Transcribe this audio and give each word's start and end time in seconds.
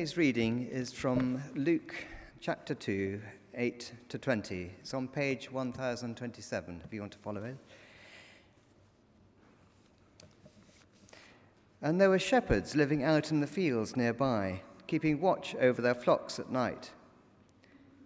Today's 0.00 0.16
reading 0.16 0.68
is 0.70 0.92
from 0.92 1.42
Luke 1.56 1.92
chapter 2.38 2.72
2, 2.72 3.20
8 3.56 3.92
to 4.10 4.16
20. 4.16 4.70
It's 4.78 4.94
on 4.94 5.08
page 5.08 5.50
1027 5.50 6.82
if 6.84 6.94
you 6.94 7.00
want 7.00 7.14
to 7.14 7.18
follow 7.18 7.42
it. 7.42 7.56
And 11.82 12.00
there 12.00 12.10
were 12.10 12.20
shepherds 12.20 12.76
living 12.76 13.02
out 13.02 13.32
in 13.32 13.40
the 13.40 13.48
fields 13.48 13.96
nearby, 13.96 14.62
keeping 14.86 15.20
watch 15.20 15.56
over 15.56 15.82
their 15.82 15.96
flocks 15.96 16.38
at 16.38 16.52
night. 16.52 16.92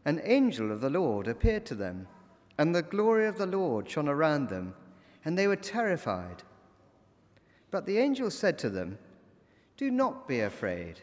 An 0.06 0.18
angel 0.24 0.72
of 0.72 0.80
the 0.80 0.88
Lord 0.88 1.28
appeared 1.28 1.66
to 1.66 1.74
them, 1.74 2.08
and 2.56 2.74
the 2.74 2.80
glory 2.80 3.26
of 3.26 3.36
the 3.36 3.44
Lord 3.44 3.90
shone 3.90 4.08
around 4.08 4.48
them, 4.48 4.72
and 5.26 5.36
they 5.36 5.46
were 5.46 5.56
terrified. 5.56 6.42
But 7.70 7.84
the 7.84 7.98
angel 7.98 8.30
said 8.30 8.58
to 8.60 8.70
them, 8.70 8.96
Do 9.76 9.90
not 9.90 10.26
be 10.26 10.40
afraid. 10.40 11.02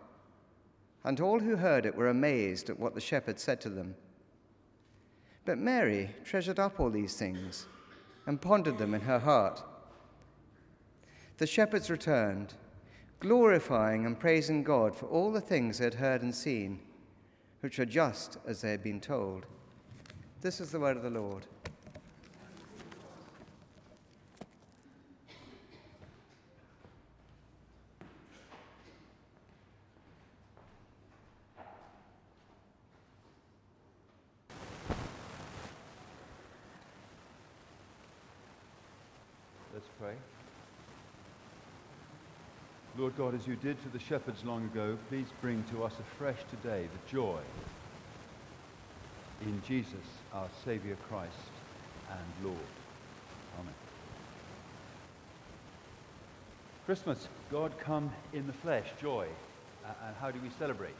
And 1.03 1.19
all 1.19 1.39
who 1.39 1.55
heard 1.55 1.85
it 1.85 1.95
were 1.95 2.09
amazed 2.09 2.69
at 2.69 2.79
what 2.79 2.93
the 2.93 3.01
shepherds 3.01 3.41
said 3.41 3.59
to 3.61 3.69
them. 3.69 3.95
But 5.45 5.57
Mary 5.57 6.11
treasured 6.23 6.59
up 6.59 6.79
all 6.79 6.91
these 6.91 7.15
things 7.15 7.65
and 8.27 8.39
pondered 8.39 8.77
them 8.77 8.93
in 8.93 9.01
her 9.01 9.19
heart. 9.19 9.63
The 11.37 11.47
shepherds 11.47 11.89
returned, 11.89 12.53
glorifying 13.19 14.05
and 14.05 14.19
praising 14.19 14.63
God 14.63 14.95
for 14.95 15.07
all 15.07 15.31
the 15.31 15.41
things 15.41 15.79
they 15.79 15.85
had 15.85 15.95
heard 15.95 16.21
and 16.21 16.35
seen, 16.35 16.79
which 17.61 17.79
were 17.79 17.85
just 17.85 18.37
as 18.45 18.61
they 18.61 18.69
had 18.69 18.83
been 18.83 19.01
told. 19.01 19.47
This 20.41 20.61
is 20.61 20.71
the 20.71 20.79
word 20.79 20.97
of 20.97 21.03
the 21.03 21.09
Lord. 21.09 21.47
pray. 40.01 40.15
Lord 42.97 43.15
God, 43.15 43.30
as 43.41 43.47
you 43.47 43.55
did 43.55 43.81
to 43.81 43.89
the 43.89 43.97
shepherds 43.97 44.43
long 44.45 44.63
ago, 44.65 44.95
please 45.09 45.25
bring 45.41 45.63
to 45.71 45.83
us 45.83 45.93
afresh 45.99 46.37
today 46.51 46.83
the 46.83 47.11
joy 47.11 47.39
in 49.41 49.59
Jesus, 49.67 49.95
our 50.31 50.47
Saviour 50.63 50.95
Christ 51.09 51.33
and 52.11 52.45
Lord. 52.45 52.71
Amen. 53.59 53.73
Christmas, 56.85 57.27
God 57.51 57.71
come 57.79 58.11
in 58.31 58.45
the 58.45 58.53
flesh, 58.53 58.85
joy. 59.01 59.25
and 60.05 60.15
how 60.21 60.29
do 60.29 60.39
we 60.43 60.49
celebrate? 60.59 60.93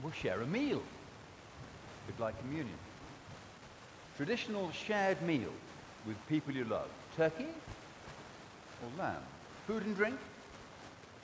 We'll 0.00 0.12
share 0.12 0.40
a 0.42 0.46
meal. 0.46 0.80
Bit 2.06 2.20
like 2.20 2.38
communion. 2.38 2.78
Traditional 4.16 4.70
shared 4.70 5.20
meal 5.22 5.52
with 6.06 6.16
people 6.28 6.54
you 6.54 6.66
love. 6.66 6.88
Turkey, 7.16 7.48
or 8.80 9.02
lamb. 9.02 9.22
Food 9.66 9.82
and 9.84 9.96
drink, 9.96 10.18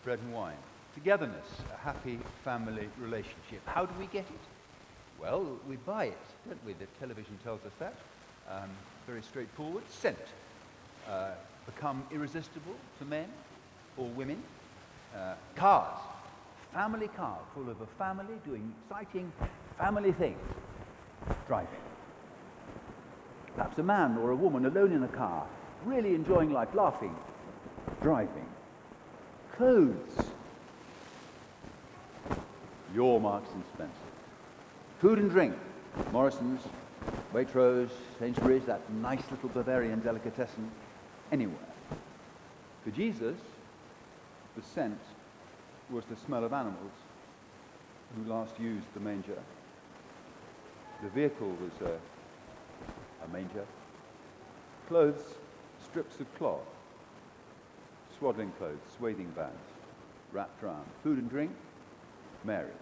bread 0.08 0.20
and 0.20 0.32
wine. 0.32 0.56
Togetherness, 0.94 1.46
a 1.70 1.76
happy 1.84 2.18
family 2.42 2.88
relationship. 2.98 3.60
How 3.66 3.84
do 3.84 3.92
we 3.98 4.06
get 4.06 4.24
it? 4.24 4.40
Well, 5.20 5.58
we 5.68 5.76
buy 5.76 6.06
it, 6.06 6.18
don't 6.48 6.64
we? 6.64 6.72
The 6.72 6.86
television 6.98 7.38
tells 7.44 7.60
us 7.66 7.72
that. 7.78 7.92
Um, 8.50 8.70
very 9.06 9.20
straightforward. 9.20 9.84
Scent. 9.90 10.16
Uh, 11.06 11.32
become 11.66 12.02
irresistible 12.10 12.72
to 12.98 13.04
men 13.04 13.26
or 13.98 14.06
women. 14.06 14.42
Uh, 15.14 15.34
cars. 15.56 16.00
Family 16.72 17.08
car 17.08 17.36
full 17.52 17.68
of 17.68 17.78
a 17.82 17.86
family 17.98 18.36
doing 18.46 18.72
exciting 18.80 19.30
family 19.76 20.12
things. 20.12 20.40
Driving. 21.46 21.84
Perhaps 23.56 23.78
a 23.78 23.82
man 23.82 24.16
or 24.16 24.30
a 24.30 24.36
woman 24.36 24.64
alone 24.64 24.92
in 24.92 25.02
a 25.02 25.08
car, 25.08 25.46
really 25.84 26.14
enjoying 26.14 26.50
life, 26.50 26.74
laughing, 26.74 27.14
driving. 28.00 28.48
Clothes. 29.58 29.96
Your 32.94 33.20
Marks 33.20 33.50
and 33.52 33.64
Spencer. 33.74 33.92
Food 35.00 35.18
and 35.18 35.28
drink. 35.28 35.56
Morrisons, 36.12 36.60
Waitrose, 37.34 37.90
Sainsbury's, 38.20 38.64
that 38.66 38.80
nice 38.92 39.28
little 39.32 39.48
Bavarian 39.48 39.98
delicatessen. 39.98 40.70
Anywhere. 41.32 41.56
For 42.84 42.92
Jesus, 42.92 43.36
the 44.54 44.62
scent 44.62 45.00
was 45.90 46.04
the 46.04 46.14
smell 46.14 46.44
of 46.44 46.52
animals 46.52 46.92
who 48.14 48.30
last 48.30 48.60
used 48.60 48.86
the 48.94 49.00
manger. 49.00 49.42
The 51.02 51.08
vehicle 51.08 51.52
was 51.60 51.88
a, 51.90 53.24
a 53.24 53.28
manger. 53.32 53.64
Clothes, 54.86 55.34
strips 55.82 56.20
of 56.20 56.32
cloth 56.38 56.60
swaddling 58.18 58.52
clothes, 58.58 58.80
swathing 58.96 59.30
bands 59.36 59.56
wrapped 60.32 60.62
around. 60.62 60.84
Food 61.02 61.18
and 61.18 61.30
drink, 61.30 61.52
Mary. 62.44 62.72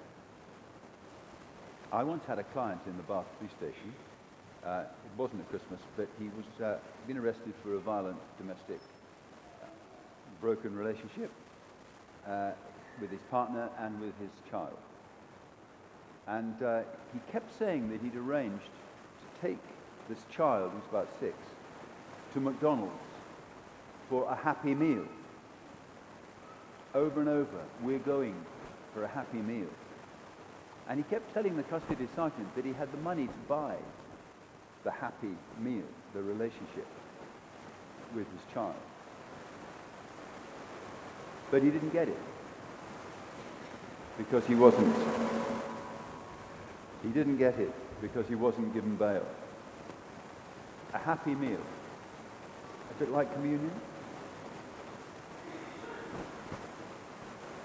I 1.93 2.03
once 2.03 2.25
had 2.27 2.39
a 2.39 2.45
client 2.45 2.81
in 2.87 2.97
the 2.97 3.03
Bath 3.05 3.27
police 3.39 3.53
station. 3.53 3.95
Uh, 4.65 4.85
it 5.05 5.19
wasn't 5.19 5.41
at 5.41 5.49
Christmas, 5.51 5.81
but 5.97 6.09
he 6.19 6.29
was 6.37 6.47
uh, 6.65 6.79
been 7.07 7.19
arrested 7.19 7.53
for 7.63 7.75
a 7.75 7.79
violent 7.79 8.19
domestic 8.39 8.81
uh, 9.63 9.67
broken 10.41 10.75
relationship 10.75 11.31
uh, 12.27 12.51
with 13.01 13.11
his 13.11 13.21
partner 13.31 13.69
and 13.79 14.01
with 14.01 14.13
his 14.19 14.31
child. 14.51 14.77
And 16.27 16.61
uh, 16.63 16.81
he 17.13 17.21
kept 17.31 17.57
saying 17.57 17.91
that 17.91 18.01
he'd 18.01 18.17
arranged 18.17 18.65
to 18.65 19.47
take 19.47 19.63
this 20.09 20.19
child, 20.31 20.73
who's 20.75 20.89
about 20.91 21.09
six, 21.21 21.35
to 22.33 22.41
McDonald's 22.41 22.93
for 24.09 24.29
a 24.29 24.35
happy 24.35 24.75
meal 24.75 25.05
over 26.97 27.21
and 27.21 27.29
over, 27.29 27.61
we're 27.83 27.99
going 27.99 28.35
for 28.95 29.05
a 29.05 29.09
happy 29.09 29.39
meal. 29.39 29.69
And 30.89 30.99
he 30.99 31.05
kept 31.05 31.33
telling 31.35 31.57
the 31.57 31.63
custody 31.65 32.09
sergeant 32.17 32.55
that 32.57 32.65
he 32.65 32.73
had 32.73 32.91
the 32.91 32.99
money 32.99 33.27
to 33.27 33.39
buy 33.49 33.77
the 34.85 34.91
happy 34.91 35.35
meal, 35.61 35.85
the 36.15 36.23
relationship 36.23 36.87
with 38.15 38.27
his 38.33 38.55
child. 38.55 38.75
But 41.51 41.63
he 41.63 41.71
didn't 41.71 41.93
get 41.93 42.09
it 42.09 42.19
because 44.17 44.47
he 44.47 44.55
wasn't. 44.55 44.95
He 47.03 47.11
didn't 47.11 47.37
get 47.37 47.59
it 47.59 47.73
because 48.01 48.27
he 48.27 48.35
wasn't 48.35 48.73
given 48.73 48.97
bail. 48.97 49.27
A 50.95 50.99
happy 50.99 51.35
meal. 51.35 51.61
A 52.91 52.95
bit 52.99 53.13
like 53.13 53.33
communion. 53.35 53.71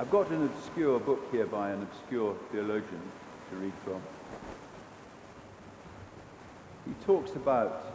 I've 0.01 0.09
got 0.09 0.31
an 0.31 0.43
obscure 0.45 0.99
book 0.99 1.27
here 1.31 1.45
by 1.45 1.69
an 1.69 1.83
obscure 1.83 2.35
theologian 2.51 3.03
to 3.51 3.55
read 3.57 3.73
from. 3.83 4.01
He 6.87 7.05
talks 7.05 7.35
about 7.35 7.85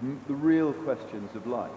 the, 0.00 0.16
the 0.28 0.34
real 0.34 0.72
questions 0.72 1.28
of 1.36 1.46
life. 1.46 1.70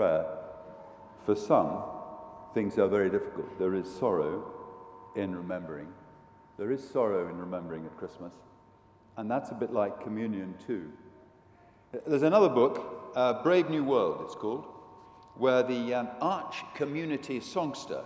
Prayer. 0.00 0.24
For 1.26 1.36
some, 1.36 1.82
things 2.54 2.78
are 2.78 2.88
very 2.88 3.10
difficult. 3.10 3.58
There 3.58 3.74
is 3.74 3.86
sorrow 3.86 4.50
in 5.14 5.36
remembering. 5.36 5.88
There 6.56 6.72
is 6.72 6.82
sorrow 6.82 7.28
in 7.28 7.36
remembering 7.36 7.84
at 7.84 7.94
Christmas. 7.98 8.32
And 9.18 9.30
that's 9.30 9.50
a 9.50 9.54
bit 9.54 9.74
like 9.74 10.02
communion, 10.02 10.54
too. 10.66 10.90
There's 12.06 12.22
another 12.22 12.48
book, 12.48 13.12
uh, 13.14 13.42
Brave 13.42 13.68
New 13.68 13.84
World, 13.84 14.22
it's 14.24 14.34
called, 14.34 14.64
where 15.36 15.62
the 15.62 15.92
um, 15.92 16.08
arch 16.22 16.64
community 16.74 17.38
songster 17.38 18.02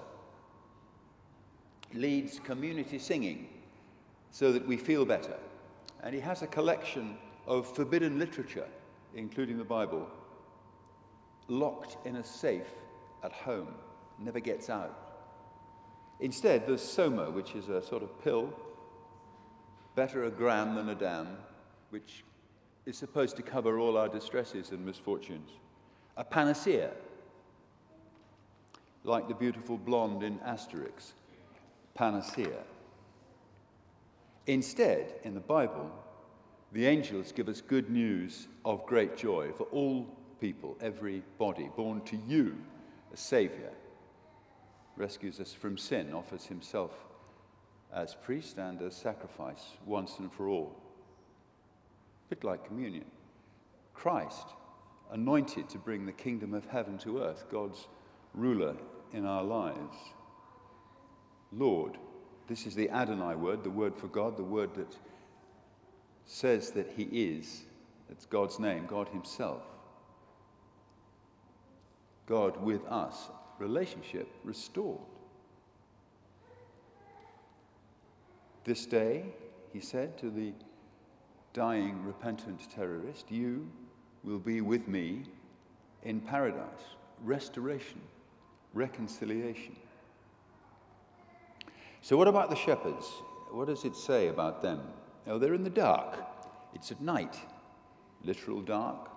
leads 1.93 2.41
community 2.41 2.99
singing 2.99 3.47
so 4.33 4.51
that 4.51 4.67
we 4.67 4.77
feel 4.77 5.05
better. 5.05 5.37
And 6.03 6.13
he 6.13 6.21
has 6.23 6.43
a 6.43 6.49
collection 6.49 7.17
of 7.47 7.73
forbidden 7.73 8.19
literature, 8.19 8.67
including 9.15 9.59
the 9.59 9.71
Bible, 9.79 10.09
locked 11.49 11.97
in 12.07 12.17
a 12.17 12.25
safe 12.25 12.71
at 13.23 13.33
home, 13.33 13.75
never 14.19 14.41
gets 14.41 14.71
out. 14.71 14.99
Instead, 16.21 16.67
there's 16.67 16.83
Soma, 16.83 17.31
which 17.31 17.55
is 17.55 17.69
a 17.69 17.83
sort 17.83 18.03
of 18.03 18.23
pill, 18.23 18.53
better 19.95 20.25
a 20.25 20.31
gram 20.31 20.75
than 20.75 20.89
a 20.89 20.95
damn, 20.95 21.37
which 21.91 22.25
is 22.87 22.97
supposed 22.97 23.37
to 23.37 23.43
cover 23.43 23.79
all 23.79 23.97
our 23.97 24.09
distresses 24.09 24.71
and 24.71 24.85
misfortunes. 24.85 25.51
A 26.17 26.25
panacea, 26.25 26.91
like 29.03 29.29
the 29.29 29.35
beautiful 29.35 29.77
blonde 29.77 30.23
in 30.23 30.39
Asterix, 30.41 31.13
panacea. 31.95 32.63
Instead, 34.47 35.15
in 35.25 35.35
the 35.35 35.41
Bible, 35.41 35.91
the 36.73 36.87
angels 36.87 37.33
give 37.33 37.49
us 37.49 37.61
good 37.61 37.91
news 37.91 38.49
of 38.65 38.85
great 38.87 39.17
joy 39.17 39.51
for 39.53 39.65
all 39.65 40.07
people, 40.41 40.77
every 40.81 41.23
body, 41.39 41.71
born 41.77 42.01
to 42.03 42.17
you, 42.27 42.57
a 43.13 43.17
Saviour, 43.17 43.71
rescues 44.97 45.41
us 45.41 45.53
from 45.53 45.77
sin, 45.77 46.13
offers 46.13 46.47
himself 46.47 46.93
as 47.93 48.15
priest 48.15 48.59
and 48.59 48.81
as 48.83 48.95
sacrifice 48.95 49.65
once 49.87 50.19
and 50.19 50.33
for 50.33 50.49
all. 50.49 50.75
A 52.27 52.35
bit 52.35 52.45
like 52.45 52.67
communion. 52.67 53.05
Christ, 53.93 54.47
anointed 55.13 55.69
to 55.71 55.79
bring 55.79 56.07
the 56.07 56.13
kingdom 56.13 56.55
of 56.55 56.65
heaven 56.67 56.99
to 56.99 57.23
earth, 57.23 57.47
God's 57.51 57.87
ruler 58.35 58.75
in 59.13 59.25
our 59.25 59.45
lives. 59.45 59.97
Lord, 61.53 61.97
this 62.49 62.67
is 62.67 62.75
the 62.75 62.91
Adonai 62.91 63.37
word, 63.37 63.63
the 63.63 63.71
word 63.71 63.97
for 63.97 64.09
God, 64.09 64.37
the 64.37 64.43
word 64.43 64.75
that 64.75 64.97
says 66.27 66.71
that 66.73 66.93
He 66.97 67.05
is. 67.05 67.63
It's 68.11 68.27
God's 68.27 68.59
name, 68.59 68.87
God 68.87 69.09
Himself. 69.09 69.63
God 72.27 72.63
with 72.63 72.85
us, 72.87 73.29
relationship 73.59 74.29
restored. 74.45 74.99
This 78.65 78.87
day, 78.87 79.27
he 79.73 79.81
said 79.81 80.17
to 80.19 80.31
the 80.31 80.53
dying, 81.53 82.03
repentant 82.05 82.69
terrorist, 82.75 83.31
you 83.31 83.71
will 84.23 84.39
be 84.39 84.63
with 84.63 84.89
me 84.89 85.25
in 86.03 86.21
paradise. 86.21 86.97
Restoration, 87.23 88.01
reconciliation. 88.73 89.77
So, 92.01 92.17
what 92.17 92.29
about 92.29 92.51
the 92.51 92.57
shepherds? 92.57 93.07
What 93.51 93.69
does 93.69 93.85
it 93.85 93.95
say 93.97 94.29
about 94.29 94.63
them? 94.63 94.81
Oh, 95.27 95.39
they're 95.39 95.55
in 95.55 95.65
the 95.65 95.71
dark. 95.71 96.19
It's 96.75 96.91
at 96.91 97.01
night, 97.01 97.37
literal 98.25 98.63
dark 98.63 99.14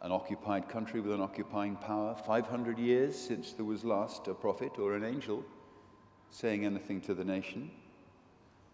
an 0.00 0.12
occupied 0.12 0.68
country 0.68 1.00
with 1.00 1.12
an 1.12 1.20
occupying 1.20 1.76
power, 1.76 2.14
500 2.14 2.78
years 2.78 3.16
since 3.16 3.52
there 3.52 3.64
was 3.64 3.84
last 3.84 4.28
a 4.28 4.34
prophet 4.34 4.78
or 4.78 4.94
an 4.94 5.04
angel 5.04 5.44
saying 6.30 6.64
anything 6.64 7.00
to 7.00 7.14
the 7.14 7.24
nation. 7.24 7.70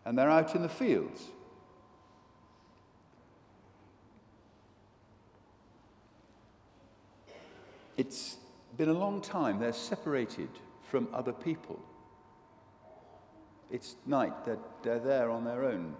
And 0.04 0.18
they're 0.18 0.30
out 0.30 0.54
in 0.54 0.62
the 0.62 0.68
fields. 0.68 1.28
It's 7.96 8.36
been 8.76 8.88
a 8.88 8.94
long 8.94 9.20
time. 9.20 9.60
They're 9.60 9.72
separated 9.72 10.48
from 10.90 11.08
other 11.12 11.32
people. 11.32 11.80
It's 13.70 13.96
night. 14.04 14.44
They're, 14.44 14.58
they're 14.82 14.98
there 14.98 15.30
on 15.30 15.44
their 15.44 15.64
own 15.64 15.96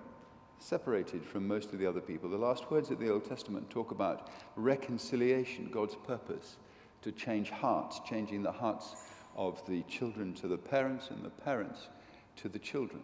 separated 0.58 1.25
from 1.25 1.46
most 1.46 1.73
of 1.73 1.78
the 1.78 1.87
other 1.87 2.00
people. 2.00 2.30
The 2.30 2.37
last 2.37 2.70
words 2.70 2.90
of 2.90 2.99
the 2.99 3.11
Old 3.11 3.28
Testament 3.28 3.70
talk 3.70 3.90
about 3.90 4.30
reconciliation, 4.56 5.68
God's 5.70 5.96
purpose 6.06 6.56
to 7.02 7.12
change 7.12 7.50
hearts, 7.50 8.00
changing 8.08 8.42
the 8.42 8.52
hearts 8.52 8.96
of 9.37 9.64
the 9.66 9.82
children 9.82 10.32
to 10.34 10.49
the 10.49 10.56
parents 10.56 11.11
and 11.11 11.23
the 11.23 11.30
parents 11.30 11.88
to 12.37 12.49
the 12.49 12.58
children, 12.58 13.02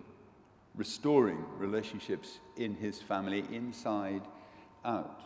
restoring 0.75 1.45
relationships 1.59 2.39
in 2.57 2.75
his 2.75 3.01
family 3.01 3.45
inside 3.53 4.23
out. 4.85 5.23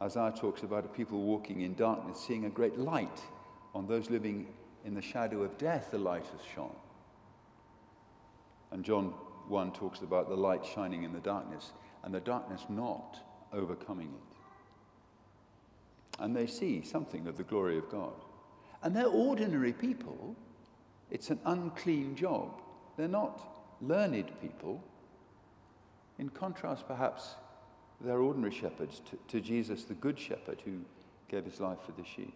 Isaiah 0.00 0.32
talks 0.36 0.62
about 0.62 0.84
a 0.84 0.88
people 0.88 1.22
walking 1.22 1.62
in 1.62 1.74
darkness, 1.74 2.18
seeing 2.26 2.44
a 2.44 2.50
great 2.50 2.78
light. 2.78 3.20
On 3.74 3.86
those 3.86 4.10
living 4.10 4.46
in 4.84 4.94
the 4.94 5.02
shadow 5.02 5.42
of 5.42 5.58
death, 5.58 5.88
the 5.90 5.98
light 5.98 6.26
has 6.26 6.40
shone. 6.54 6.76
And 8.70 8.84
John 8.84 9.14
1 9.48 9.72
talks 9.72 10.00
about 10.00 10.28
the 10.28 10.36
light 10.36 10.64
shining 10.64 11.02
in 11.02 11.12
the 11.12 11.20
darkness 11.20 11.72
and 12.04 12.14
the 12.14 12.20
darkness 12.20 12.62
not 12.68 13.18
overcoming 13.52 14.08
it. 14.08 14.36
And 16.18 16.34
they 16.34 16.46
see 16.46 16.82
something 16.82 17.26
of 17.26 17.36
the 17.36 17.42
glory 17.42 17.76
of 17.76 17.90
God. 17.90 18.14
And 18.82 18.94
they're 18.94 19.06
ordinary 19.06 19.72
people. 19.72 20.34
It's 21.10 21.30
an 21.30 21.40
unclean 21.44 22.16
job. 22.16 22.50
They're 22.96 23.08
not 23.08 23.40
learned 23.82 24.30
people. 24.40 24.82
In 26.18 26.28
contrast, 26.30 26.86
perhaps, 26.86 27.34
they're 28.00 28.20
ordinary 28.20 28.54
shepherds 28.54 29.02
to, 29.10 29.18
to 29.28 29.40
Jesus, 29.40 29.84
the 29.84 29.94
good 29.94 30.18
shepherd 30.18 30.62
who 30.64 30.78
gave 31.28 31.44
his 31.44 31.60
life 31.60 31.78
for 31.84 31.92
the 31.92 32.04
sheep. 32.04 32.34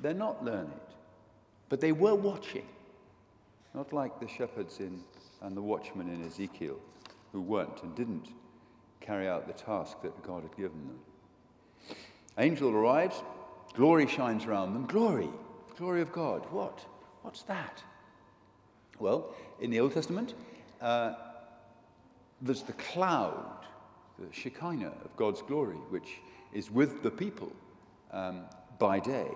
They're 0.00 0.14
not 0.14 0.44
learned, 0.44 0.70
but 1.68 1.80
they 1.80 1.92
were 1.92 2.14
watching. 2.14 2.66
Not 3.74 3.92
like 3.92 4.18
the 4.20 4.28
shepherds 4.28 4.80
in, 4.80 5.02
and 5.42 5.56
the 5.56 5.62
watchmen 5.62 6.08
in 6.08 6.26
Ezekiel, 6.26 6.78
who 7.32 7.40
weren't 7.40 7.82
and 7.82 7.94
didn't 7.94 8.28
carry 9.00 9.28
out 9.28 9.46
the 9.46 9.52
task 9.52 10.02
that 10.02 10.22
God 10.22 10.42
had 10.42 10.56
given 10.56 10.86
them. 10.86 10.98
Angel 12.38 12.70
arrives, 12.70 13.22
glory 13.74 14.06
shines 14.06 14.44
around 14.44 14.74
them. 14.74 14.86
Glory, 14.86 15.28
glory 15.76 16.00
of 16.00 16.12
God. 16.12 16.46
What? 16.50 16.84
What's 17.22 17.42
that? 17.42 17.82
Well, 18.98 19.34
in 19.60 19.70
the 19.70 19.80
Old 19.80 19.94
Testament, 19.94 20.34
uh, 20.80 21.14
there's 22.42 22.62
the 22.62 22.72
cloud, 22.74 23.66
the 24.18 24.32
Shekinah 24.32 24.92
of 25.04 25.16
God's 25.16 25.42
glory, 25.42 25.76
which 25.90 26.20
is 26.52 26.70
with 26.70 27.02
the 27.02 27.10
people 27.10 27.52
um, 28.12 28.42
by 28.78 29.00
day 29.00 29.28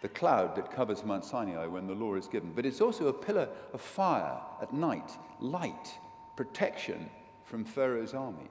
the 0.00 0.08
cloud 0.08 0.54
that 0.56 0.70
covers 0.70 1.04
Mount 1.04 1.24
Sinai 1.24 1.66
when 1.66 1.86
the 1.86 1.94
law 1.94 2.14
is 2.14 2.28
given. 2.28 2.52
But 2.54 2.66
it's 2.66 2.80
also 2.80 3.08
a 3.08 3.12
pillar 3.12 3.48
of 3.72 3.80
fire 3.80 4.38
at 4.62 4.72
night, 4.72 5.10
light, 5.40 5.98
protection 6.36 7.10
from 7.44 7.64
Pharaoh's 7.64 8.14
army. 8.14 8.48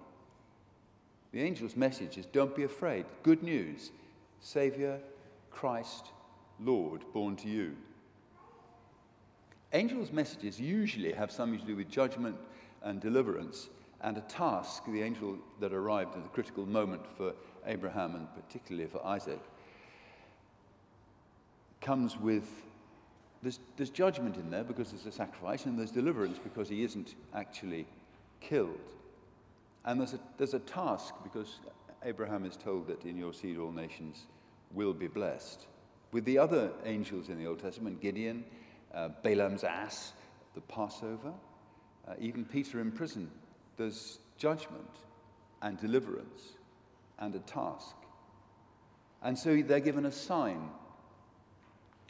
The 1.31 1.41
angel's 1.41 1.75
message 1.75 2.17
is 2.17 2.25
don't 2.25 2.55
be 2.55 2.63
afraid. 2.63 3.05
Good 3.23 3.43
news. 3.43 3.91
Savior, 4.39 4.99
Christ, 5.51 6.11
Lord, 6.59 7.01
born 7.13 7.35
to 7.37 7.47
you. 7.47 7.75
Angels' 9.73 10.11
messages 10.11 10.59
usually 10.59 11.11
have 11.11 11.31
something 11.31 11.59
to 11.59 11.65
do 11.65 11.75
with 11.75 11.89
judgment 11.89 12.37
and 12.83 13.01
deliverance 13.01 13.69
and 14.01 14.17
a 14.17 14.21
task, 14.21 14.83
the 14.85 15.01
angel 15.01 15.37
that 15.59 15.73
arrived 15.73 16.15
at 16.15 16.23
the 16.23 16.29
critical 16.29 16.65
moment 16.65 17.01
for 17.17 17.33
Abraham 17.65 18.15
and 18.15 18.27
particularly 18.35 18.87
for 18.87 19.03
Isaac, 19.05 19.41
comes 21.87 22.17
with 22.17 22.43
there's, 23.41 23.59
there's 23.77 23.89
judgment 23.89 24.35
in 24.35 24.49
there 24.49 24.65
because 24.65 24.91
there's 24.91 25.05
a 25.05 25.11
sacrifice, 25.11 25.65
and 25.65 25.79
there's 25.79 25.91
deliverance 25.91 26.37
because 26.37 26.67
he 26.67 26.83
isn't 26.83 27.15
actually 27.33 27.85
killed. 28.41 28.91
And 29.85 30.01
there's 30.01 30.13
a, 30.13 30.19
there's 30.37 30.53
a 30.53 30.59
task 30.59 31.13
because 31.23 31.59
Abraham 32.03 32.43
is 32.43 32.57
told 32.57 32.87
that 32.87 33.05
in 33.05 33.15
your 33.15 33.33
seed 33.33 33.57
all 33.57 33.71
nations 33.71 34.25
will 34.73 34.93
be 34.93 35.07
blessed. 35.07 35.65
With 36.11 36.25
the 36.25 36.37
other 36.37 36.71
angels 36.83 37.29
in 37.29 37.39
the 37.39 37.47
Old 37.47 37.59
Testament, 37.59 38.01
Gideon, 38.01 38.43
uh, 38.93 39.09
Balaam's 39.23 39.63
ass, 39.63 40.11
the 40.55 40.61
Passover, 40.61 41.31
uh, 42.05 42.15
even 42.19 42.43
Peter 42.43 42.81
in 42.81 42.91
prison, 42.91 43.31
there's 43.77 44.19
judgment 44.37 44.89
and 45.61 45.79
deliverance 45.79 46.51
and 47.19 47.33
a 47.33 47.39
task. 47.39 47.95
And 49.23 49.39
so 49.39 49.61
they're 49.61 49.79
given 49.79 50.05
a 50.05 50.11
sign. 50.11 50.69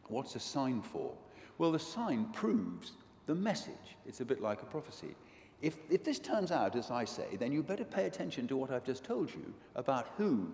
What's 0.09 0.35
a 0.35 0.39
sign 0.39 0.81
for? 0.81 1.13
Well, 1.57 1.71
the 1.71 1.79
sign 1.79 2.25
proves 2.33 2.93
the 3.25 3.35
message. 3.35 3.97
It's 4.05 4.21
a 4.21 4.25
bit 4.25 4.41
like 4.41 4.61
a 4.61 4.65
prophecy. 4.65 5.15
If, 5.61 5.77
if 5.89 6.03
this 6.03 6.19
turns 6.19 6.51
out 6.51 6.75
as 6.75 6.91
I 6.91 7.05
say, 7.05 7.35
then 7.39 7.51
you 7.51 7.63
better 7.63 7.83
pay 7.83 8.05
attention 8.05 8.47
to 8.47 8.57
what 8.57 8.71
I've 8.71 8.85
just 8.85 9.03
told 9.03 9.31
you 9.33 9.53
about 9.75 10.07
who 10.17 10.47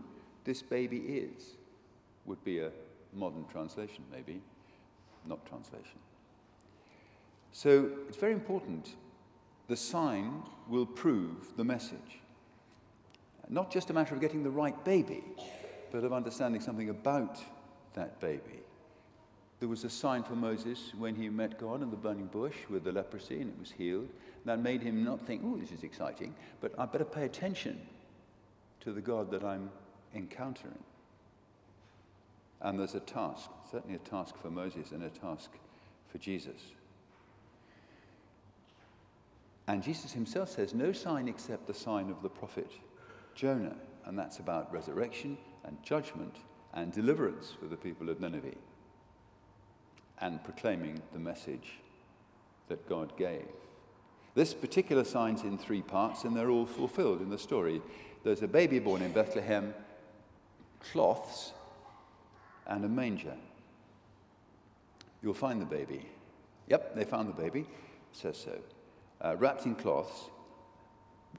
this 0.44 0.62
baby 0.62 0.98
is. 0.98 1.56
Would 2.26 2.44
be 2.44 2.60
a 2.60 2.72
modern 3.14 3.46
translation, 3.52 4.04
maybe, 4.12 4.42
not 5.26 5.46
translation. 5.46 6.00
So 7.52 7.92
it's 8.08 8.18
very 8.18 8.34
important. 8.34 8.96
The 9.68 9.76
sign 9.76 10.42
will 10.68 10.86
prove 10.86 11.56
the 11.58 11.64
message. 11.64 12.20
Not 13.50 13.72
just 13.72 13.90
a 13.90 13.94
matter 13.94 14.16
of 14.16 14.22
getting 14.22 14.42
the 14.42 14.50
right 14.50 14.84
baby, 14.86 15.24
but 15.92 16.04
of 16.04 16.14
understanding 16.14 16.62
something 16.62 16.90
about 16.90 17.40
that 17.94 18.20
baby. 18.20 18.62
There 19.60 19.70
was 19.70 19.84
a 19.84 19.90
sign 19.90 20.24
for 20.24 20.36
Moses 20.36 20.92
when 20.98 21.16
he 21.16 21.30
met 21.30 21.60
God 21.60 21.82
in 21.82 21.90
the 21.90 21.96
burning 21.96 22.28
bush 22.28 22.56
with 22.70 22.84
the 22.84 22.92
leprosy 22.92 23.40
and 23.40 23.50
it 23.50 23.60
was 23.60 23.72
healed. 23.72 24.10
That 24.46 24.60
made 24.60 24.82
him 24.82 25.06
not 25.06 25.26
think, 25.26 25.42
oh, 25.46 25.56
this 25.58 25.72
is 25.72 25.84
exciting, 25.84 26.36
but 26.60 26.74
I 26.78 26.86
better 26.86 27.06
pay 27.06 27.24
attention 27.24 27.80
to 28.82 28.92
the 28.92 29.00
God 29.00 29.32
that 29.32 29.44
I'm 29.44 29.70
encountering. 30.14 30.84
And 32.62 32.80
there's 32.80 32.96
a 32.96 33.00
task, 33.00 33.50
certainly 33.72 33.96
a 33.96 34.10
task 34.10 34.36
for 34.42 34.50
Moses 34.50 34.92
and 34.92 35.04
a 35.04 35.10
task 35.10 35.52
for 36.12 36.18
Jesus. 36.18 36.60
And 39.68 39.82
Jesus 39.82 40.12
himself 40.12 40.50
says, 40.50 40.74
no 40.74 40.92
sign 40.92 41.30
except 41.30 41.68
the 41.68 41.74
sign 41.74 42.10
of 42.10 42.22
the 42.22 42.30
prophet 42.30 42.72
Jonah. 43.34 43.76
And 44.06 44.20
that's 44.20 44.40
about 44.40 44.72
resurrection 44.74 45.38
and 45.64 45.82
judgment 45.82 46.36
and 46.74 46.92
deliverance 46.92 47.54
for 47.58 47.68
the 47.68 47.78
people 47.78 48.10
of 48.10 48.20
Nineveh 48.20 48.56
and 50.22 50.44
proclaiming 50.44 51.02
the 51.12 51.20
message 51.20 51.74
that 52.68 52.88
God 52.88 53.16
gave. 53.18 53.46
This 54.36 54.54
particular 54.54 55.04
sign's 55.04 55.44
in 55.44 55.58
three 55.58 55.82
parts, 55.82 56.24
and 56.24 56.36
they're 56.36 56.50
all 56.50 56.66
fulfilled 56.66 57.22
in 57.22 57.30
the 57.30 57.38
story. 57.38 57.82
There's 58.24 58.42
a 58.42 58.48
baby 58.48 58.80
born 58.80 59.02
in 59.02 59.12
Bethlehem, 59.12 59.74
cloths, 60.92 61.54
and 62.66 62.84
a 62.84 62.90
manger. 62.90 63.36
You'll 65.22 65.34
find 65.34 65.62
the 65.62 65.66
baby. 65.66 66.06
Yep, 66.68 66.96
they 66.96 67.04
found 67.04 67.30
the 67.30 67.34
baby. 67.34 67.66
Says 68.12 68.38
so. 68.38 68.58
Uh, 69.22 69.36
wrapped 69.38 69.66
in 69.66 69.76
cloths. 69.76 70.30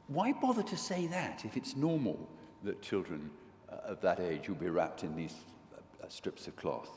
Why 0.09 0.33
bother 0.33 0.63
to 0.63 0.77
say 0.77 1.07
that 1.09 1.45
if 1.45 1.57
it's 1.57 1.77
normal 1.77 2.29
that 2.63 2.83
children 2.83 3.31
uh, 3.71 3.77
of 3.85 4.01
that 4.03 4.21
age 4.21 4.49
will 4.49 4.57
be 4.57 4.69
wrapped 4.69 5.03
in 5.03 5.17
these 5.17 5.35
uh, 5.75 6.09
strips 6.09 6.47
of 6.47 6.57
cloth? 6.57 6.91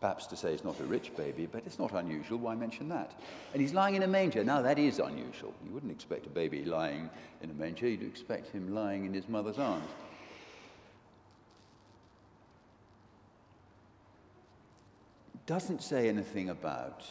Perhaps 0.00 0.26
to 0.26 0.36
say 0.36 0.52
he's 0.52 0.64
not 0.64 0.78
a 0.80 0.84
rich 0.84 1.16
baby, 1.16 1.46
but 1.46 1.62
it's 1.64 1.78
not 1.78 1.92
unusual. 1.92 2.38
Why 2.38 2.54
mention 2.54 2.88
that? 2.90 3.12
And 3.52 3.62
he's 3.62 3.72
lying 3.72 3.94
in 3.94 4.02
a 4.02 4.06
manger. 4.06 4.44
Now, 4.44 4.60
that 4.60 4.78
is 4.78 4.98
unusual. 4.98 5.54
You 5.64 5.72
wouldn't 5.72 5.92
expect 5.92 6.26
a 6.26 6.30
baby 6.30 6.64
lying 6.64 7.08
in 7.42 7.50
a 7.50 7.54
manger, 7.54 7.88
you'd 7.88 8.02
expect 8.02 8.50
him 8.50 8.74
lying 8.74 9.06
in 9.06 9.14
his 9.14 9.28
mother's 9.28 9.58
arms. 9.58 9.88
Doesn't 15.46 15.82
say 15.82 16.08
anything 16.08 16.50
about 16.50 17.04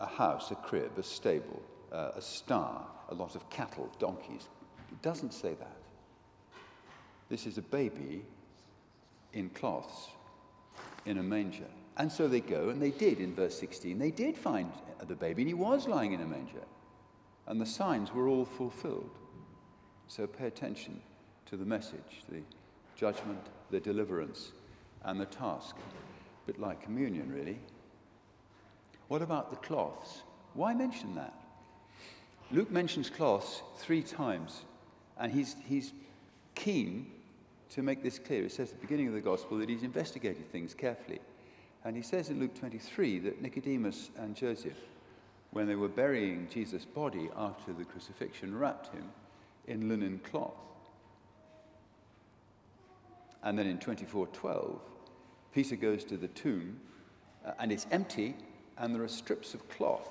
a 0.00 0.06
house, 0.06 0.50
a 0.50 0.54
crib, 0.54 0.92
a 0.96 1.02
stable, 1.02 1.60
uh, 1.92 2.12
a 2.14 2.22
star, 2.22 2.86
a 3.10 3.14
lot 3.14 3.34
of 3.34 3.48
cattle, 3.50 3.90
donkeys. 3.98 4.48
It 4.92 5.02
doesn't 5.02 5.32
say 5.32 5.54
that. 5.54 5.76
This 7.28 7.46
is 7.46 7.58
a 7.58 7.62
baby 7.62 8.22
in 9.32 9.50
cloths 9.50 10.08
in 11.06 11.18
a 11.18 11.22
manger. 11.22 11.66
And 11.96 12.12
so 12.12 12.28
they 12.28 12.40
go, 12.40 12.68
and 12.68 12.80
they 12.80 12.90
did 12.90 13.20
in 13.20 13.34
verse 13.34 13.58
16. 13.58 13.98
They 13.98 14.10
did 14.10 14.36
find 14.36 14.70
the 15.06 15.14
baby, 15.14 15.42
and 15.42 15.48
he 15.48 15.54
was 15.54 15.88
lying 15.88 16.12
in 16.12 16.20
a 16.20 16.26
manger. 16.26 16.62
And 17.46 17.60
the 17.60 17.66
signs 17.66 18.12
were 18.12 18.28
all 18.28 18.44
fulfilled. 18.44 19.10
So 20.08 20.26
pay 20.26 20.46
attention 20.46 21.00
to 21.46 21.56
the 21.56 21.64
message, 21.64 22.24
the 22.28 22.42
judgment, 22.96 23.40
the 23.70 23.80
deliverance, 23.80 24.52
and 25.04 25.20
the 25.20 25.26
task. 25.26 25.76
A 25.76 26.46
bit 26.46 26.60
like 26.60 26.82
communion, 26.82 27.32
really. 27.32 27.58
What 29.08 29.22
about 29.22 29.50
the 29.50 29.56
cloths? 29.56 30.22
Why 30.54 30.74
mention 30.74 31.14
that? 31.14 31.32
Luke 32.50 32.70
mentions 32.70 33.10
cloths 33.10 33.62
three 33.78 34.02
times, 34.02 34.64
and 35.18 35.32
he's, 35.32 35.56
he's 35.66 35.92
keen 36.54 37.10
to 37.70 37.82
make 37.82 38.02
this 38.02 38.18
clear, 38.18 38.44
it 38.44 38.52
says 38.52 38.70
at 38.72 38.80
the 38.80 38.86
beginning 38.86 39.08
of 39.08 39.14
the 39.14 39.20
gospel 39.20 39.58
that 39.58 39.68
he's 39.68 39.82
investigated 39.82 40.50
things 40.50 40.74
carefully. 40.74 41.20
And 41.84 41.96
he 41.96 42.02
says 42.02 42.30
in 42.30 42.40
Luke 42.40 42.54
23 42.58 43.20
that 43.20 43.42
Nicodemus 43.42 44.10
and 44.16 44.34
Joseph, 44.34 44.78
when 45.50 45.66
they 45.66 45.76
were 45.76 45.88
burying 45.88 46.48
Jesus' 46.50 46.84
body 46.84 47.28
after 47.36 47.72
the 47.72 47.84
crucifixion, 47.84 48.58
wrapped 48.58 48.92
him 48.92 49.04
in 49.66 49.88
linen 49.88 50.20
cloth. 50.24 50.54
And 53.42 53.58
then 53.58 53.66
in 53.66 53.78
24:12, 53.78 54.80
Peter 55.52 55.76
goes 55.76 56.04
to 56.04 56.16
the 56.16 56.28
tomb 56.28 56.80
uh, 57.44 57.52
and 57.58 57.70
it's 57.70 57.86
empty 57.90 58.34
and 58.78 58.94
there 58.94 59.02
are 59.02 59.08
strips 59.08 59.54
of 59.54 59.68
cloth 59.68 60.08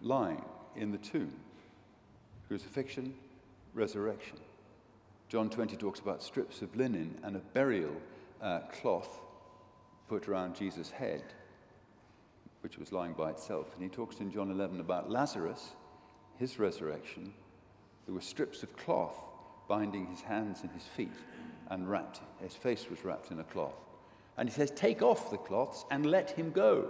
lying 0.00 0.44
in 0.76 0.90
the 0.90 0.98
tomb. 0.98 1.32
Crucifixion, 2.48 3.14
resurrection. 3.72 4.38
John 5.28 5.50
20 5.50 5.76
talks 5.76 6.00
about 6.00 6.22
strips 6.22 6.62
of 6.62 6.74
linen 6.76 7.18
and 7.22 7.36
a 7.36 7.40
burial 7.40 7.94
uh, 8.42 8.60
cloth 8.72 9.20
put 10.08 10.28
around 10.28 10.54
Jesus' 10.54 10.90
head, 10.90 11.22
which 12.60 12.78
was 12.78 12.92
lying 12.92 13.14
by 13.14 13.30
itself. 13.30 13.74
And 13.74 13.82
he 13.82 13.88
talks 13.88 14.20
in 14.20 14.30
John 14.30 14.50
11 14.50 14.80
about 14.80 15.10
Lazarus, 15.10 15.72
his 16.38 16.58
resurrection. 16.58 17.32
There 18.06 18.14
were 18.14 18.20
strips 18.20 18.62
of 18.62 18.76
cloth 18.76 19.16
binding 19.68 20.06
his 20.06 20.20
hands 20.20 20.60
and 20.62 20.70
his 20.72 20.84
feet 20.84 21.12
and 21.70 21.88
wrapped, 21.88 22.20
his 22.42 22.54
face 22.54 22.86
was 22.90 23.04
wrapped 23.04 23.30
in 23.30 23.40
a 23.40 23.44
cloth. 23.44 23.74
And 24.36 24.48
he 24.48 24.54
says, 24.54 24.70
Take 24.70 25.02
off 25.02 25.30
the 25.30 25.38
cloths 25.38 25.84
and 25.90 26.06
let 26.06 26.30
him 26.30 26.50
go. 26.50 26.88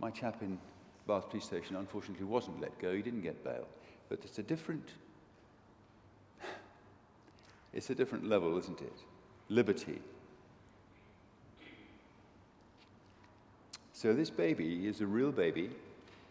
My 0.00 0.10
chap 0.10 0.42
in 0.42 0.58
Bath 1.06 1.28
Police 1.30 1.44
Station 1.44 1.76
unfortunately 1.76 2.26
wasn't 2.26 2.60
let 2.60 2.76
go, 2.78 2.94
he 2.94 3.02
didn't 3.02 3.20
get 3.20 3.44
bail. 3.44 3.66
But 4.08 4.20
it's 4.24 4.38
a 4.38 4.42
different 4.42 4.90
it's 7.74 7.90
a 7.90 7.94
different 7.94 8.26
level, 8.28 8.56
isn't 8.56 8.80
it? 8.80 8.96
Liberty. 9.48 10.00
So 13.92 14.14
this 14.14 14.30
baby 14.30 14.86
is 14.86 15.00
a 15.00 15.06
real 15.06 15.32
baby, 15.32 15.70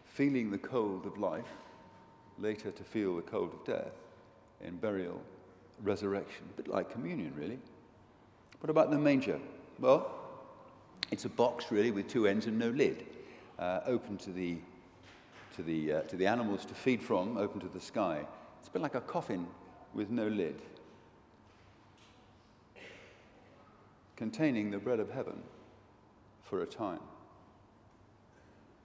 feeling 0.06 0.50
the 0.50 0.58
cold 0.58 1.06
of 1.06 1.18
life, 1.18 1.44
later 2.38 2.70
to 2.70 2.82
feel 2.82 3.16
the 3.16 3.22
cold 3.22 3.52
of 3.52 3.64
death 3.64 3.92
in 4.62 4.76
burial, 4.76 5.20
resurrection. 5.82 6.44
A 6.54 6.62
bit 6.62 6.68
like 6.68 6.90
communion, 6.90 7.32
really. 7.36 7.58
What 8.60 8.70
about 8.70 8.90
the 8.90 8.98
manger? 8.98 9.38
Well, 9.78 10.12
it's 11.10 11.26
a 11.26 11.28
box, 11.28 11.70
really, 11.70 11.90
with 11.90 12.08
two 12.08 12.26
ends 12.26 12.46
and 12.46 12.58
no 12.58 12.70
lid, 12.70 13.04
uh, 13.58 13.80
open 13.86 14.16
to 14.18 14.30
the, 14.30 14.56
to, 15.56 15.62
the, 15.62 15.92
uh, 15.92 16.00
to 16.02 16.16
the 16.16 16.26
animals 16.26 16.64
to 16.66 16.74
feed 16.74 17.02
from, 17.02 17.36
open 17.36 17.60
to 17.60 17.68
the 17.68 17.80
sky. 17.80 18.24
It's 18.60 18.68
a 18.68 18.70
bit 18.70 18.82
like 18.82 18.94
a 18.94 19.00
coffin 19.02 19.46
with 19.92 20.10
no 20.10 20.26
lid. 20.26 20.60
Containing 24.16 24.70
the 24.70 24.78
bread 24.78 25.00
of 25.00 25.10
heaven 25.10 25.42
for 26.42 26.62
a 26.62 26.66
time. 26.66 27.00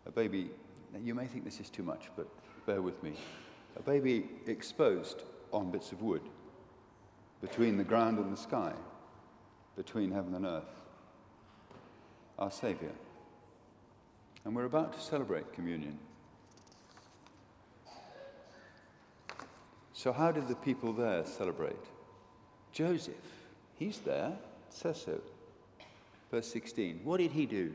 A 0.05 0.12
baby, 0.12 0.50
you 1.03 1.13
may 1.13 1.27
think 1.27 1.43
this 1.43 1.59
is 1.59 1.69
too 1.69 1.83
much, 1.83 2.09
but 2.15 2.27
bear 2.65 2.81
with 2.81 3.01
me. 3.03 3.13
A 3.77 3.81
baby 3.81 4.25
exposed 4.48 5.24
on 5.51 5.71
bits 5.71 5.91
of 5.91 6.01
wood, 6.01 6.21
between 7.41 7.77
the 7.77 7.83
ground 7.83 8.17
and 8.17 8.31
the 8.31 8.38
sky, 8.38 8.74
between 9.75 10.12
heaven 10.12 10.36
and 10.36 10.45
earth, 10.45 10.75
our 12.38 12.51
Saviour. 12.51 12.91
And 14.45 14.55
we're 14.55 14.65
about 14.65 14.93
to 14.93 15.00
celebrate 15.00 15.53
communion. 15.53 15.98
So, 19.93 20.13
how 20.13 20.31
did 20.31 20.48
the 20.48 20.55
people 20.55 20.93
there 20.93 21.25
celebrate? 21.25 21.75
Joseph, 22.71 23.15
he's 23.75 24.00
there, 24.00 24.38
says 24.73 25.01
so. 25.01 25.19
Verse 26.31 26.47
16. 26.47 27.01
What 27.03 27.17
did 27.17 27.31
he 27.31 27.45
do? 27.45 27.73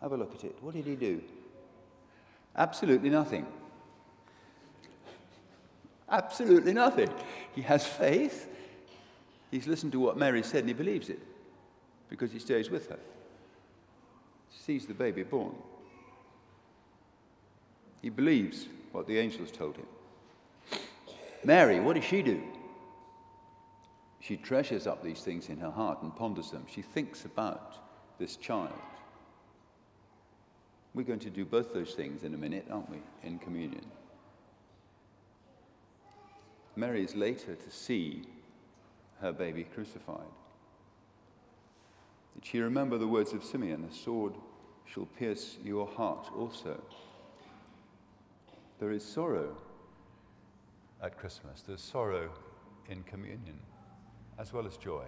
Have 0.00 0.12
a 0.12 0.16
look 0.16 0.34
at 0.34 0.44
it. 0.44 0.56
What 0.60 0.74
did 0.74 0.86
he 0.86 0.96
do? 0.96 1.22
Absolutely 2.56 3.10
nothing. 3.10 3.46
Absolutely 6.08 6.72
nothing. 6.72 7.08
He 7.54 7.62
has 7.62 7.86
faith. 7.86 8.48
He's 9.50 9.66
listened 9.66 9.92
to 9.92 10.00
what 10.00 10.16
Mary 10.16 10.42
said 10.42 10.60
and 10.60 10.68
he 10.68 10.74
believes 10.74 11.08
it 11.08 11.20
because 12.08 12.32
he 12.32 12.38
stays 12.38 12.70
with 12.70 12.88
her. 12.88 12.98
Sees 14.50 14.86
the 14.86 14.94
baby 14.94 15.22
born. 15.22 15.54
He 18.02 18.08
believes 18.08 18.66
what 18.92 19.06
the 19.06 19.18
angels 19.18 19.50
told 19.50 19.76
him. 19.76 19.86
Mary, 21.44 21.80
what 21.80 21.96
does 21.96 22.04
she 22.04 22.22
do? 22.22 22.42
She 24.20 24.36
treasures 24.36 24.86
up 24.86 25.02
these 25.02 25.20
things 25.20 25.48
in 25.48 25.58
her 25.58 25.70
heart 25.70 26.02
and 26.02 26.14
ponders 26.14 26.50
them. 26.50 26.66
She 26.70 26.82
thinks 26.82 27.24
about 27.24 27.78
this 28.18 28.36
child. 28.36 28.72
We're 30.94 31.04
going 31.04 31.20
to 31.20 31.30
do 31.30 31.44
both 31.44 31.72
those 31.72 31.94
things 31.94 32.24
in 32.24 32.34
a 32.34 32.38
minute, 32.38 32.66
aren't 32.70 32.90
we, 32.90 32.98
in 33.22 33.38
communion? 33.38 33.84
Mary 36.76 37.02
is 37.02 37.14
later 37.14 37.54
to 37.54 37.70
see 37.70 38.22
her 39.20 39.32
baby 39.32 39.64
crucified. 39.64 40.20
Did 42.34 42.44
she 42.44 42.60
remember 42.60 42.98
the 42.98 43.08
words 43.08 43.32
of 43.32 43.44
Simeon? 43.44 43.86
A 43.90 43.94
sword 43.94 44.34
shall 44.86 45.06
pierce 45.06 45.56
your 45.64 45.86
heart 45.86 46.28
also. 46.36 46.80
There 48.78 48.90
is 48.90 49.04
sorrow 49.04 49.56
at 51.02 51.18
Christmas, 51.18 51.62
there's 51.66 51.80
sorrow 51.80 52.30
in 52.88 53.02
communion, 53.04 53.58
as 54.40 54.54
well 54.54 54.66
as 54.66 54.78
joy. 54.78 55.04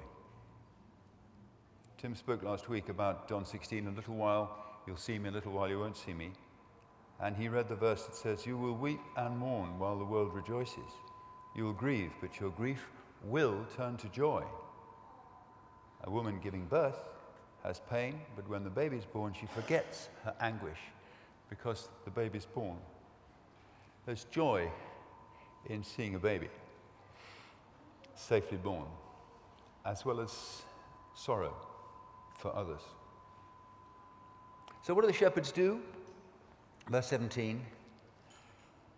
Tim 1.97 2.15
spoke 2.15 2.43
last 2.43 2.69
week 2.69 2.91
about 2.91 3.29
John 3.29 3.47
16, 3.47 3.79
In 3.79 3.87
a 3.87 3.91
little 3.97 4.15
while 4.15 4.59
you'll 4.87 4.97
see 4.97 5.19
me, 5.19 5.29
in 5.29 5.35
a 5.35 5.37
little 5.37 5.53
while 5.53 5.69
you 5.69 5.79
won't 5.79 5.97
see 5.97 6.13
me. 6.13 6.33
And 7.19 7.35
he 7.35 7.49
read 7.49 7.69
the 7.69 7.75
verse 7.75 8.05
that 8.05 8.15
says, 8.15 8.45
You 8.45 8.59
will 8.59 8.75
weep 8.75 9.01
and 9.17 9.39
mourn 9.39 9.79
while 9.79 9.97
the 9.97 10.05
world 10.05 10.35
rejoices. 10.35 10.91
You 11.57 11.65
will 11.65 11.73
grieve, 11.73 12.11
but 12.21 12.39
your 12.41 12.51
grief 12.51 12.87
will 13.25 13.65
turn 13.75 13.97
to 13.99 14.09
joy. 14.09 14.45
A 16.05 16.11
woman 16.11 16.39
giving 16.43 16.67
birth 16.67 16.99
has 17.63 17.81
pain, 17.89 18.21
but 18.37 18.47
when 18.49 18.65
the 18.65 18.71
baby 18.71 18.97
is 18.97 19.07
born, 19.07 19.33
she 19.39 19.47
forgets 19.47 20.09
her 20.25 20.35
anguish 20.41 20.81
because 21.49 21.89
the 22.05 22.11
baby 22.11 22.37
is 22.37 22.47
born. 22.47 22.77
There's 24.05 24.25
joy 24.25 24.69
in 25.71 25.85
seeing 25.85 26.17
a 26.17 26.19
baby 26.19 26.49
safely 28.15 28.59
born, 28.59 28.87
as 29.85 30.05
well 30.05 30.21
as 30.21 30.63
sorrow 31.15 31.55
for 32.37 32.55
others. 32.55 32.83
So, 34.83 34.95
what 34.95 35.03
do 35.03 35.07
the 35.07 35.13
shepherds 35.13 35.53
do? 35.53 35.81
Verse 36.89 37.07
17 37.07 37.65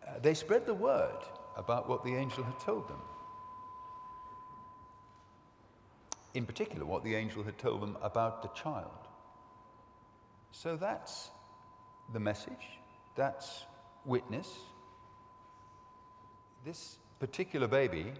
uh, 0.06 0.18
they 0.20 0.34
spread 0.34 0.66
the 0.66 0.74
word 0.74 1.24
about 1.56 1.88
what 1.88 2.04
the 2.04 2.14
angel 2.14 2.44
had 2.44 2.58
told 2.60 2.88
them. 2.88 3.00
In 6.34 6.44
particular, 6.44 6.84
what 6.84 7.04
the 7.04 7.14
angel 7.14 7.42
had 7.42 7.58
told 7.58 7.80
them 7.80 7.96
about 8.02 8.42
the 8.42 8.48
child. 8.60 8.90
So 10.50 10.76
that's 10.76 11.30
the 12.12 12.20
message, 12.20 12.78
that's 13.14 13.64
witness. 14.04 14.50
This 16.64 16.98
particular 17.20 17.68
baby 17.68 18.12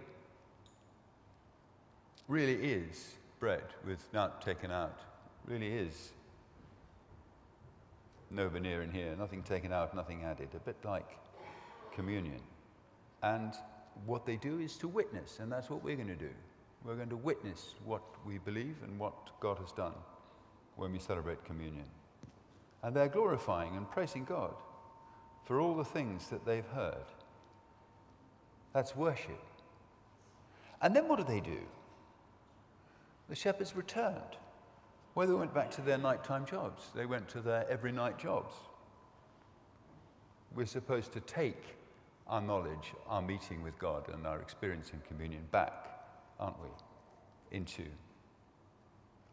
really 2.27 2.53
is 2.53 3.15
bread 3.39 3.63
with 3.85 4.01
nut 4.13 4.41
taken 4.41 4.71
out, 4.71 4.99
really 5.47 5.71
is 5.71 6.11
no 8.31 8.49
veneer 8.49 8.81
in 8.81 8.91
here, 8.91 9.15
nothing 9.17 9.43
taken 9.43 9.71
out, 9.71 9.95
nothing 9.95 10.23
added, 10.23 10.49
a 10.55 10.59
bit 10.59 10.75
like 10.83 11.07
communion. 11.93 12.41
And 13.23 13.53
what 14.05 14.25
they 14.25 14.35
do 14.35 14.59
is 14.59 14.75
to 14.77 14.87
witness, 14.87 15.39
and 15.39 15.51
that's 15.51 15.69
what 15.69 15.83
we're 15.83 15.95
going 15.95 16.07
to 16.07 16.15
do. 16.15 16.29
We're 16.83 16.95
going 16.95 17.09
to 17.09 17.17
witness 17.17 17.75
what 17.85 18.03
we 18.25 18.37
believe 18.39 18.75
and 18.83 18.99
what 18.99 19.39
God 19.39 19.57
has 19.59 19.71
done 19.71 19.93
when 20.75 20.91
we 20.91 20.99
celebrate 20.99 21.43
communion. 21.45 21.85
And 22.83 22.95
they're 22.95 23.07
glorifying 23.07 23.75
and 23.75 23.89
praising 23.89 24.25
God 24.25 24.53
for 25.45 25.59
all 25.59 25.75
the 25.75 25.85
things 25.85 26.27
that 26.29 26.45
they've 26.45 26.67
heard. 26.67 27.05
That's 28.73 28.95
worship. 28.95 29.41
And 30.81 30.95
then 30.95 31.07
what 31.07 31.17
do 31.17 31.23
they 31.23 31.39
do? 31.39 31.59
The 33.29 33.35
shepherds 33.35 33.75
returned. 33.75 34.37
Well, 35.15 35.27
they 35.27 35.33
went 35.33 35.53
back 35.53 35.71
to 35.71 35.81
their 35.81 35.97
nighttime 35.97 36.45
jobs. 36.45 36.91
They 36.93 37.05
went 37.05 37.27
to 37.29 37.41
their 37.41 37.65
every 37.69 37.91
night 37.91 38.19
jobs. 38.19 38.53
We're 40.53 40.65
supposed 40.65 41.13
to 41.13 41.19
take 41.21 41.77
our 42.27 42.41
knowledge, 42.41 42.93
our 43.07 43.21
meeting 43.21 43.63
with 43.63 43.77
God, 43.79 44.09
and 44.13 44.25
our 44.27 44.41
experience 44.41 44.91
in 44.93 44.99
communion 45.07 45.43
back, 45.51 45.87
aren't 46.39 46.59
we? 46.61 46.69
Into 47.51 47.85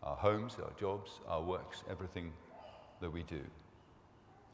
our 0.03 0.17
homes, 0.17 0.57
our 0.63 0.73
jobs, 0.79 1.21
our 1.29 1.43
works, 1.43 1.85
everything 1.91 2.33
that 3.01 3.11
we 3.11 3.23
do. 3.23 3.41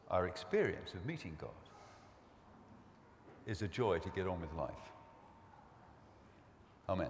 Our 0.09 0.27
experience 0.27 0.93
of 0.93 1.05
meeting 1.05 1.37
God 1.39 1.49
is 3.45 3.61
a 3.61 3.67
joy 3.67 3.99
to 3.99 4.09
get 4.09 4.27
on 4.27 4.41
with 4.41 4.53
life. 4.53 4.73
Amen. 6.87 7.09